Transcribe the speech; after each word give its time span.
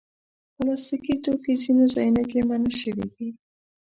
پلاستيکي 0.55 1.15
توکي 1.23 1.53
ځینو 1.61 1.85
ځایونو 1.93 2.23
کې 2.29 2.39
منع 2.49 2.71
شوي 2.79 3.05
دي. 3.15 3.27